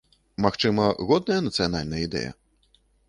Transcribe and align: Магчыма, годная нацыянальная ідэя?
Магчыма, 0.45 0.87
годная 1.09 1.37
нацыянальная 1.49 2.01
ідэя? 2.09 2.31